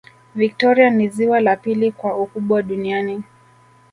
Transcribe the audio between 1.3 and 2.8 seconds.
la pili kwa ukubwa